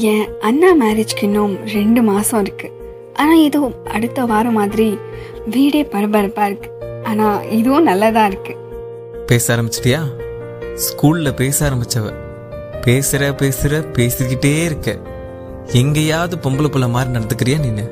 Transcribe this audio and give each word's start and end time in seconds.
என் 0.00 0.26
அண்ணா 0.40 0.70
மேரேஜ்க்கு 0.80 1.22
இன்னும் 1.22 1.54
ரெண்டு 1.74 2.02
மாதம் 2.02 2.40
இருக்கு. 2.40 2.68
ஆனால் 3.14 3.38
ஏதோ 3.38 3.72
அடுத்த 3.92 4.24
வாரம் 4.24 4.52
மாதிரி 4.52 4.98
வீடே 5.46 5.84
பரபரப்பாக 5.84 6.48
இருக்கு. 6.48 6.70
ஆனால் 7.04 7.50
இதுவும் 7.50 7.82
நல்லதா 7.82 8.26
இருக்கு. 8.26 8.56
பேச 9.26 9.44
ஆரம்பிச்சிட்டியா? 9.56 10.00
ஸ்கூல்ல 10.86 11.34
பேச 11.34 11.70
ஆரம்பிச்சவ. 11.70 12.12
பேசுற 12.86 13.30
பேசுற 13.42 13.80
பேசிக்கிட்டே 13.96 14.64
இருக்க. 14.64 14.98
எங்கேயாவது 15.72 16.36
பொம்பளை 16.36 16.70
புள்ள 16.70 16.88
மாதிரி 16.90 17.14
நடந்துக்கிறியா 17.14 17.58
நீனு 17.64 17.86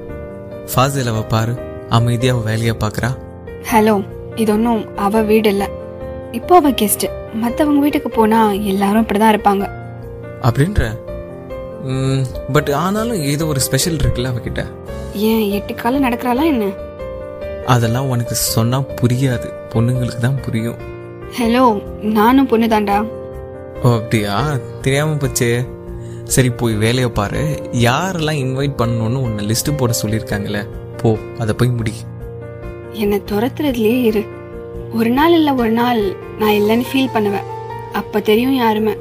ஃபாசிலவ 0.75 1.25
பாரு 1.29 1.55
அமைதியா 1.89 2.35
அவ 2.35 2.43
வேலையை 2.43 2.77
பாக்குறா 2.85 3.11
ஹலோ 3.73 3.97
இது 4.35 4.53
ஒன்றும் 4.53 4.97
அவ 4.97 5.23
வீடு 5.23 5.49
இல்லை. 5.49 5.67
இப்போ 6.33 6.55
அவ 6.57 6.71
கெஸ்ட் 6.71 7.09
மற்றவங்க 7.43 7.83
வீட்டுக்கு 7.87 8.11
போனால் 8.11 8.63
எல்லாரும் 8.63 9.01
இப்படி 9.01 9.19
தான் 9.19 9.35
இருப்பாங்க. 9.35 9.67
அப்படின்ற? 10.43 10.85
பட் 12.55 12.71
ஆனாலும் 12.71 13.23
ஏதோ 13.33 13.47
ஒரு 13.47 13.61
ஸ்பெஷல் 13.61 14.01
இருக்குல்ல 14.03 14.33
அவகிட்ட? 14.33 14.63
ஏன் 15.31 15.45
எட்டு 15.51 15.75
காலம் 15.75 16.05
நடக்கிறாளா 16.05 16.45
என்ன? 16.45 16.67
அதெல்லாம் 17.67 18.09
உனக்கு 18.09 18.35
சொன்னா 18.35 18.79
புரியாது. 19.01 19.49
பொண்ணுங்களுக்கு 19.73 20.21
தான் 20.21 20.43
புரியும். 20.43 20.81
ஹலோ 21.39 21.63
நானும் 22.01 22.47
பொண்ணு 22.47 22.67
தாண்டா 22.67 22.99
ஓ 23.83 23.89
அப்படியா? 23.95 24.35
தெரியாம 24.81 25.15
போச்சே. 25.15 25.51
சரி 26.35 26.51
போய் 26.51 26.75
வேலையை 26.75 27.11
பாரு. 27.11 27.43
யாரெல்லாம் 27.87 28.43
இன்வைட் 28.45 28.79
பண்ணணும்னு 28.79 29.25
உன்னை 29.27 29.43
லிஸ்ட் 29.51 29.77
போட 29.77 29.93
சொல்லியிருக்காங்களே 30.03 30.63
போ 31.03 31.11
அதை 31.39 31.55
போய் 31.55 31.77
முடி. 31.79 31.95
என்னை 32.93 33.23
துரத்துறதுலயே 33.31 33.99
இரு. 34.11 34.23
ஒரு 34.93 35.11
நாள் 35.11 35.33
இல்லை 35.33 35.53
ஒரு 35.53 35.71
நாள் 35.71 36.01
நான் 36.39 36.57
இல்லைன்னு 36.61 36.87
ஃபீல் 36.91 37.13
பண்ணுவேன். 37.13 37.47
அப்போ 37.93 38.21
தெரியும் 38.21 38.57
யாருமே. 38.57 38.95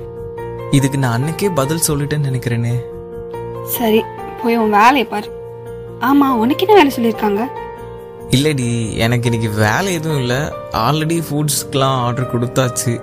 இதுக்கு 0.76 0.98
நான் 1.02 1.16
அன்னைக்கே 1.18 1.50
பதில் 1.60 1.86
சொல்லிட்டேன்னு 1.88 2.30
நினைக்கிறேனே. 2.30 2.74
சரி 3.76 4.00
போய் 4.40 4.58
உன் 4.62 4.76
வேலையை 4.80 5.06
பாரு. 5.12 5.30
ஆமா 6.08 6.28
உனக்கு 6.42 6.64
என்ன 6.66 6.78
வேலை 6.78 6.92
சொல்லியிருக்காங்க? 6.96 7.44
இல்லடி 8.38 8.70
எனக்கு 9.06 9.28
இன்னைக்கு 9.30 9.50
வேலை 9.66 9.90
எதுவும் 9.98 10.22
இல்லை. 10.24 10.40
ஆல்ரெடி 10.86 11.18
ஃபுட்ஸ்க்கெலாம் 11.28 12.00
ஆர்டர் 12.06 12.32
கொடுத்தாச்சு. 12.34 12.94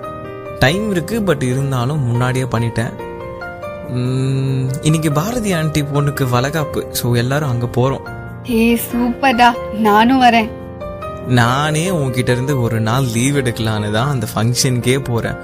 டைம் 0.63 0.85
இருக்கு 0.93 1.15
பட் 1.29 1.45
இருந்தாலும் 1.51 2.03
முன்னாடியே 2.09 2.47
பண்ணிட்டேன். 2.55 2.93
இன்னைக்கு 4.87 5.09
பாரதி 5.19 5.49
ஆண்டி 5.59 5.81
பொண்ணுக்கு 5.93 6.25
வளகாப்பு. 6.35 6.81
ஸோ 6.99 7.15
எல்லாரும் 7.23 7.51
அங்கே 7.53 7.69
போகிறோம் 7.77 8.05
ஏய் 8.59 8.79
சூப்பர்டா. 8.87 9.49
நானும் 9.87 10.23
வரேன். 10.25 10.49
நானே 11.39 11.83
உன்கிட்ட 11.99 12.31
இருந்து 12.35 12.53
ஒரு 12.65 12.77
நாள் 12.87 13.05
லீவ் 13.17 13.35
எடுக்கலான்னு 13.41 13.89
தான் 13.97 14.11
அந்த 14.13 14.25
ஃபங்க்ஷனுக்கே 14.31 14.97
போகிறேன் 15.09 15.37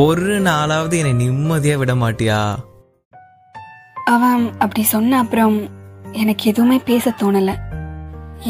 ஒரு 0.00 0.34
நாளாவது 0.40 0.94
என்னை 0.98 1.12
நிம்மதியாக 1.12 1.78
விட 1.78 1.92
மாட்டியா? 1.94 2.36
அவன் 4.04 4.44
அப்படி 4.58 4.82
சொன்ன 4.82 5.18
அப்புறம் 5.18 5.56
எனக்கு 6.12 6.44
எதுவுமே 6.50 6.78
பேச 6.78 7.10
தோணல. 7.10 7.52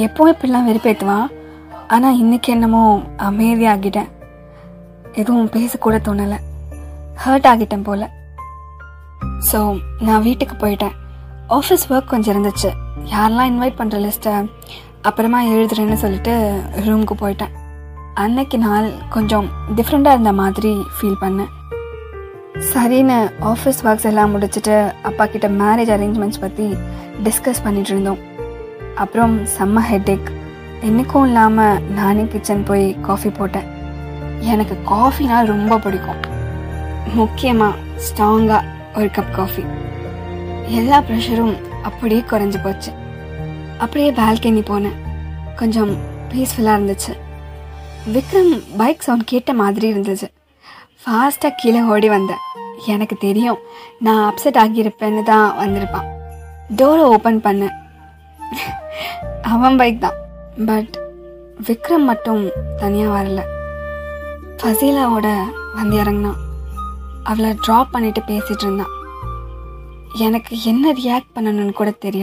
எப்போ 0.06 0.24
இப்படிலாம் 0.32 0.68
வெறுப்பேத்துவான் 0.68 1.26
ஆனா 1.88 2.10
இன்னைக்கு 2.10 2.52
என்னமோ 2.52 2.82
அமைதியாகிட்டேன் 3.18 4.10
எதுவும் 5.12 5.50
பேசக்கூட 5.56 5.98
தோணல. 6.08 6.36
ஹர்ட் 7.24 7.48
ஆகிட்டேன் 7.52 7.86
போல. 7.88 8.10
ஸோ 9.52 9.80
நான் 10.00 10.22
வீட்டுக்கு 10.22 10.66
போயிட்டேன். 10.66 10.94
ஆஃபீஸ் 11.48 11.88
ஒர்க் 11.88 12.12
கொஞ்சம் 12.14 12.34
இருந்துச்சு. 12.34 12.70
யாரெல்லாம் 13.14 13.50
இன்வைட் 13.52 13.80
பண்ணுற 13.80 13.98
லிஸ்ட்டை 14.06 14.36
அப்புறமா 15.02 15.42
எழுதுறேன்னு 15.42 16.02
சொல்லிட்டு 16.04 16.34
ரூமுக்கு 16.86 17.16
போயிட்டேன். 17.24 17.52
அன்னைக்கு 18.14 18.58
நாள் 18.58 18.86
கொஞ்சம் 19.10 19.46
டிஃப்ரெண்ட்டாக 19.76 20.16
இருந்த 20.16 20.32
மாதிரி 20.32 20.72
ஃபீல் 20.94 21.20
பண்ணேன். 21.20 21.50
சரின்னு 22.72 23.16
ஆஃபீஸ் 23.40 23.80
ஒர்க்ஸ் 23.84 24.06
எல்லாம் 24.10 24.32
முடிச்சுட்டு 24.34 24.92
அப்பா 25.02 25.26
கிட்ட 25.26 25.48
மேரேஜ் 25.48 25.92
அரேஞ்ச்மெண்ட்ஸ் 25.96 26.40
பற்றி 26.40 26.66
டிஸ்கஸ் 27.24 27.62
பண்ணிட்டு 27.64 27.90
இருந்தோம். 27.90 28.20
அப்புறம் 28.94 29.34
செம்ம 29.46 29.84
ஹெட்டேக் 29.90 30.28
என்றைக்கும் 30.88 31.26
இல்லாமல் 31.26 31.80
நானே 31.98 32.24
கிச்சன் 32.24 32.62
போய் 32.64 32.86
காஃபி 33.00 33.30
போட்டேன். 33.30 33.70
எனக்கு 34.40 34.76
காஃபினா 34.92 35.46
ரொம்ப 35.46 35.78
பிடிக்கும். 35.78 36.22
முக்கியமாக 37.14 37.74
ஸ்ட்ராங்காக 38.04 38.62
ஒரு 38.96 39.10
கப் 39.16 39.34
காஃபி 39.34 39.64
எல்லா 40.66 41.00
ப்ரெஷரும் 41.00 41.56
அப்படியே 41.82 42.20
குறைஞ்சி 42.20 42.62
போச்சு. 42.62 42.92
அப்படியே 43.78 44.10
பால்கனி 44.12 44.64
போனேன். 44.72 44.98
கொஞ்சம் 45.56 45.92
பீஸ்ஃபுல்லாக 46.30 46.78
இருந்துச்சு. 46.78 47.12
விக்ரம் 48.06 48.62
பைக் 48.76 49.00
சவுண்ட் 49.00 49.24
கேட்ட 49.24 49.54
மாதிரி 49.54 49.92
இருந்துச்சு 49.92 50.28
ஃபாஸ்ட்டாக 51.04 51.50
கீழே 51.56 51.82
ஓடி 51.82 52.08
வந்தேன். 52.08 52.36
எனக்கு 52.86 53.16
தெரியும் 53.16 53.58
நான் 53.98 54.34
அப்செட் 54.34 54.46
ஆகியிருப்பேன்னு 54.46 55.22
தான் 55.22 55.58
வந்திருப்பான். 55.58 56.08
டோரை 56.76 56.98
ஓப்பன் 56.98 57.40
பண்ணேன் 57.40 57.72
அவன் 59.42 59.76
பைக் 59.76 60.00
தான். 60.00 60.12
பட் 60.66 61.00
விக்ரம் 61.62 62.04
மட்டும் 62.04 62.50
தனியாக 62.76 63.22
வரல. 63.22 63.42
ஃபசீலாவோட 64.56 65.42
வந்து 65.74 65.96
இறங்கினான். 65.96 66.36
அவளை 67.24 67.56
ட்ராப் 67.66 67.90
பண்ணிட்டு 67.90 68.20
பேசிகிட்டு 68.20 68.62
இருந்தான். 68.62 68.92
எனக்கு 70.18 70.62
என்ன 70.62 70.92
ரியாக்ட் 70.92 71.34
பண்ணணும்னு 71.34 71.72
கூட 71.72 71.90
தெரியல. 71.90 72.20